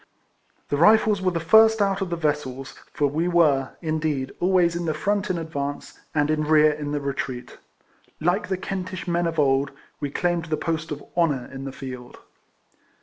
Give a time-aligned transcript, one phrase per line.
[0.69, 4.85] The Rifles were the first out of the vessels, for we were, indeed, always in
[4.85, 7.59] the front in advance, and in rear in the retreat.
[8.19, 9.69] Like the Kentish men of old,
[10.01, 12.17] w^e claimed the post of honour in the field.